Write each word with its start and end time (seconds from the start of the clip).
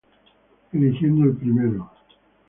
Eligiendo 0.73 1.25
el 1.25 1.35
primero. 1.37 1.91